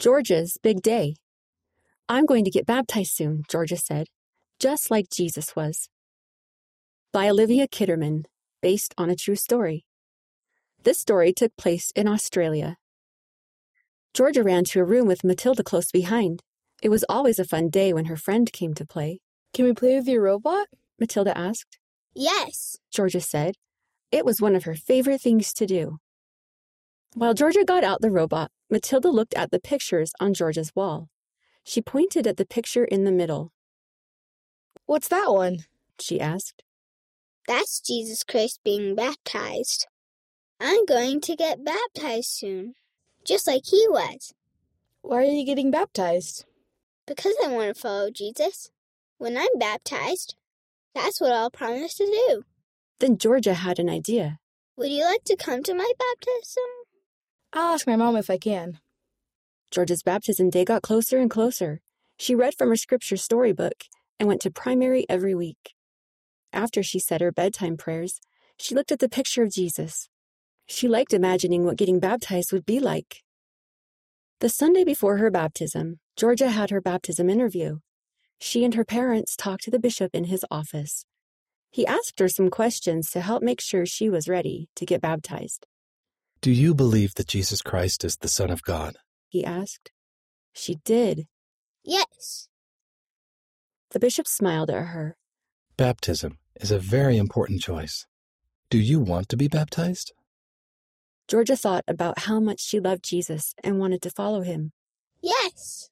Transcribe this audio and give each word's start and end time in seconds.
Giorgia's 0.00 0.56
big 0.62 0.80
day. 0.80 1.16
I'm 2.08 2.24
going 2.24 2.46
to 2.46 2.50
get 2.50 2.64
baptized 2.64 3.12
soon, 3.12 3.42
Giorgia 3.50 3.78
said, 3.78 4.06
just 4.58 4.90
like 4.90 5.10
Jesus 5.10 5.54
was. 5.54 5.90
By 7.12 7.28
Olivia 7.28 7.68
Kitterman, 7.68 8.24
based 8.62 8.94
on 8.96 9.10
a 9.10 9.14
true 9.14 9.36
story. 9.36 9.84
This 10.84 10.98
story 10.98 11.34
took 11.34 11.54
place 11.58 11.92
in 11.94 12.08
Australia. 12.08 12.78
Giorgia 14.14 14.42
ran 14.42 14.64
to 14.64 14.80
a 14.80 14.84
room 14.84 15.06
with 15.06 15.22
Matilda 15.22 15.62
close 15.62 15.90
behind. 15.90 16.42
It 16.82 16.88
was 16.88 17.04
always 17.06 17.38
a 17.38 17.44
fun 17.44 17.68
day 17.68 17.92
when 17.92 18.06
her 18.06 18.16
friend 18.16 18.50
came 18.50 18.72
to 18.76 18.86
play. 18.86 19.20
Can 19.52 19.66
we 19.66 19.74
play 19.74 19.96
with 19.96 20.08
your 20.08 20.22
robot? 20.22 20.68
Matilda 20.98 21.36
asked. 21.36 21.78
Yes, 22.14 22.78
Giorgia 22.90 23.22
said. 23.22 23.56
It 24.10 24.24
was 24.24 24.40
one 24.40 24.54
of 24.54 24.64
her 24.64 24.74
favorite 24.74 25.20
things 25.20 25.52
to 25.52 25.66
do. 25.66 25.98
While 27.12 27.34
Giorgia 27.34 27.66
got 27.66 27.84
out 27.84 28.00
the 28.00 28.10
robot, 28.10 28.50
Matilda 28.70 29.08
looked 29.10 29.34
at 29.34 29.50
the 29.50 29.58
pictures 29.60 30.12
on 30.20 30.34
Giorgia's 30.34 30.72
wall. 30.74 31.08
She 31.64 31.82
pointed 31.82 32.26
at 32.26 32.36
the 32.36 32.46
picture 32.46 32.84
in 32.84 33.04
the 33.04 33.12
middle. 33.12 33.52
What's 34.86 35.08
that 35.08 35.32
one? 35.32 35.64
She 36.00 36.20
asked. 36.20 36.62
that's 37.46 37.80
Jesus 37.80 38.22
Christ 38.24 38.60
being 38.64 38.94
baptized. 38.94 39.86
I'm 40.60 40.84
going 40.84 41.20
to 41.22 41.36
get 41.36 41.64
baptized 41.64 42.30
soon, 42.30 42.74
just 43.24 43.46
like 43.46 43.62
he 43.66 43.86
was, 43.88 44.34
Why 45.02 45.18
are 45.18 45.22
you 45.24 45.44
getting 45.44 45.70
baptized? 45.70 46.44
because 47.06 47.34
I 47.44 47.48
want 47.48 47.74
to 47.74 47.80
follow 47.80 48.08
Jesus. 48.10 48.70
When 49.18 49.36
I'm 49.36 49.58
baptized, 49.58 50.36
that's 50.94 51.20
what 51.20 51.32
I'll 51.32 51.50
promise 51.50 51.96
to 51.96 52.06
do. 52.06 52.44
Then 53.00 53.16
Giorgia 53.16 53.54
had 53.54 53.80
an 53.80 53.90
idea. 53.90 54.38
Would 54.76 54.92
you 54.92 55.02
like 55.04 55.24
to 55.24 55.34
come 55.34 55.64
to 55.64 55.74
my 55.74 55.90
baptism? 55.98 56.62
I'll 57.52 57.74
ask 57.74 57.86
my 57.86 57.96
mom 57.96 58.16
if 58.16 58.30
I 58.30 58.38
can. 58.38 58.78
Giorgia's 59.72 60.04
baptism 60.04 60.50
day 60.50 60.64
got 60.64 60.82
closer 60.82 61.18
and 61.18 61.28
closer. 61.28 61.80
She 62.16 62.34
read 62.34 62.54
from 62.56 62.68
her 62.68 62.76
scripture 62.76 63.16
storybook 63.16 63.84
and 64.20 64.28
went 64.28 64.40
to 64.42 64.50
primary 64.50 65.04
every 65.08 65.34
week. 65.34 65.74
After 66.52 66.82
she 66.82 67.00
said 67.00 67.20
her 67.20 67.32
bedtime 67.32 67.76
prayers, 67.76 68.20
she 68.56 68.74
looked 68.74 68.92
at 68.92 69.00
the 69.00 69.08
picture 69.08 69.42
of 69.42 69.52
Jesus. 69.52 70.08
She 70.66 70.86
liked 70.86 71.12
imagining 71.12 71.64
what 71.64 71.76
getting 71.76 71.98
baptized 71.98 72.52
would 72.52 72.66
be 72.66 72.78
like. 72.78 73.22
The 74.38 74.48
Sunday 74.48 74.84
before 74.84 75.16
her 75.16 75.30
baptism, 75.30 75.98
Giorgia 76.16 76.50
had 76.50 76.70
her 76.70 76.80
baptism 76.80 77.28
interview. 77.28 77.78
She 78.38 78.64
and 78.64 78.74
her 78.74 78.84
parents 78.84 79.34
talked 79.34 79.64
to 79.64 79.70
the 79.70 79.80
bishop 79.80 80.14
in 80.14 80.24
his 80.24 80.44
office. 80.52 81.04
He 81.72 81.86
asked 81.86 82.20
her 82.20 82.28
some 82.28 82.48
questions 82.48 83.10
to 83.10 83.20
help 83.20 83.42
make 83.42 83.60
sure 83.60 83.86
she 83.86 84.08
was 84.08 84.28
ready 84.28 84.68
to 84.76 84.86
get 84.86 85.00
baptized. 85.00 85.66
Do 86.42 86.50
you 86.50 86.74
believe 86.74 87.14
that 87.16 87.28
Jesus 87.28 87.60
Christ 87.60 88.02
is 88.02 88.16
the 88.16 88.28
Son 88.28 88.50
of 88.50 88.62
God? 88.62 88.96
He 89.28 89.44
asked. 89.44 89.90
She 90.54 90.76
did. 90.86 91.26
Yes. 91.84 92.48
The 93.90 94.00
bishop 94.00 94.26
smiled 94.26 94.70
at 94.70 94.86
her. 94.86 95.18
Baptism 95.76 96.38
is 96.58 96.70
a 96.70 96.78
very 96.78 97.18
important 97.18 97.60
choice. 97.60 98.06
Do 98.70 98.78
you 98.78 99.00
want 99.00 99.28
to 99.28 99.36
be 99.36 99.48
baptized? 99.48 100.12
Giorgia 101.28 101.58
thought 101.58 101.84
about 101.86 102.20
how 102.20 102.40
much 102.40 102.60
she 102.60 102.80
loved 102.80 103.04
Jesus 103.04 103.54
and 103.62 103.78
wanted 103.78 104.00
to 104.02 104.10
follow 104.10 104.40
him. 104.40 104.72
Yes. 105.20 105.90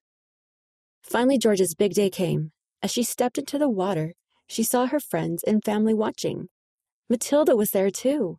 Finally, 1.03 1.39
Giorgia's 1.39 1.75
big 1.75 1.93
day 1.93 2.09
came. 2.09 2.53
As 2.83 2.91
she 2.91 3.03
stepped 3.03 3.37
into 3.37 3.59
the 3.59 3.69
water, 3.69 4.15
she 4.47 4.63
saw 4.63 4.87
her 4.87 5.01
friends 5.01 5.43
and 5.43 5.63
family 5.63 5.93
watching. 5.93 6.49
Matilda 7.11 7.55
was 7.55 7.73
there 7.73 7.91
too. 7.91 8.39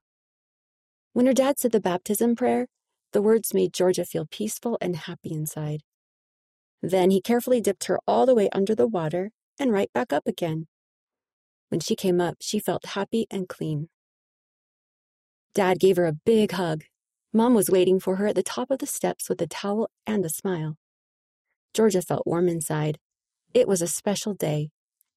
When 1.14 1.26
her 1.26 1.34
dad 1.34 1.60
said 1.60 1.72
the 1.72 1.80
baptism 1.80 2.36
prayer, 2.36 2.68
the 3.12 3.22
words 3.22 3.54
made 3.54 3.74
Giorgia 3.74 4.06
feel 4.06 4.28
peaceful 4.30 4.78
and 4.80 4.96
happy 4.96 5.32
inside. 5.32 5.82
Then 6.82 7.12
he 7.12 7.22
carefully 7.22 7.60
dipped 7.60 7.86
her 7.86 8.00
all 8.08 8.26
the 8.26 8.36
way 8.36 8.50
under 8.54 8.76
the 8.76 8.88
water 8.88 9.32
and 9.60 9.72
right 9.72 9.92
back 9.94 10.14
up 10.14 10.28
again. 10.28 10.68
When 11.70 11.80
she 11.80 11.96
came 11.96 12.22
up, 12.22 12.38
she 12.40 12.60
felt 12.60 12.86
happy 12.88 13.28
and 13.30 13.50
clean. 13.50 13.90
Dad 15.54 15.80
gave 15.80 15.98
her 15.98 16.06
a 16.06 16.14
big 16.14 16.52
hug. 16.52 16.84
Mom 17.34 17.54
was 17.54 17.70
waiting 17.70 18.00
for 18.00 18.16
her 18.16 18.28
at 18.28 18.36
the 18.36 18.44
top 18.44 18.72
of 18.72 18.80
the 18.80 18.88
steps 18.88 19.30
with 19.30 19.42
a 19.42 19.48
towel 19.48 19.90
and 20.08 20.26
a 20.26 20.30
smile. 20.30 20.78
Giorgia 21.74 22.06
felt 22.06 22.26
warm 22.26 22.48
inside. 22.48 22.98
It 23.54 23.68
was 23.68 23.82
a 23.82 23.88
special 23.88 24.34
day. 24.34 24.70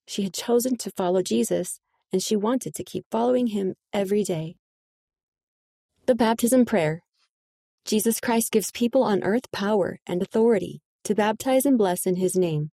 She 0.07 0.23
had 0.23 0.35
chosen 0.35 0.77
to 0.79 0.91
follow 0.91 1.23
Jesus, 1.23 1.81
and 2.13 2.23
she 2.23 2.37
wanted 2.37 2.75
to 2.75 2.85
keep 2.85 3.07
following 3.11 3.49
him 3.49 3.75
every 3.93 4.25
day. 4.25 4.57
The 6.13 6.17
Baptism 6.17 6.67
Prayer 6.67 7.01
Jesus 7.87 8.21
Christ 8.21 8.53
gives 8.53 8.71
people 8.71 9.03
on 9.03 9.25
earth 9.25 9.51
power 9.51 9.99
and 10.07 10.21
authority 10.21 10.83
to 11.05 11.15
baptize 11.15 11.65
and 11.65 11.79
bless 11.79 12.05
in 12.05 12.17
his 12.17 12.37
name. 12.37 12.71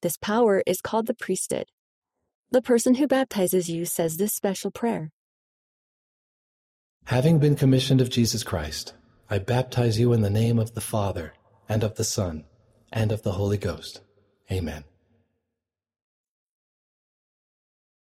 This 0.00 0.16
power 0.16 0.62
is 0.64 0.80
called 0.80 1.08
the 1.08 1.14
priesthood. 1.14 1.66
The 2.52 2.62
person 2.62 2.94
who 2.94 3.08
baptizes 3.08 3.68
you 3.68 3.84
says 3.84 4.16
this 4.16 4.32
special 4.32 4.70
prayer 4.70 5.10
Having 7.06 7.40
been 7.40 7.56
commissioned 7.56 8.00
of 8.00 8.10
Jesus 8.10 8.44
Christ, 8.44 8.94
I 9.28 9.40
baptize 9.40 9.98
you 9.98 10.12
in 10.12 10.20
the 10.20 10.30
name 10.30 10.60
of 10.60 10.74
the 10.74 10.80
Father, 10.80 11.34
and 11.68 11.82
of 11.82 11.96
the 11.96 12.04
Son, 12.04 12.44
and 12.92 13.10
of 13.10 13.24
the 13.24 13.32
Holy 13.32 13.58
Ghost. 13.58 14.02
Amen. 14.52 14.84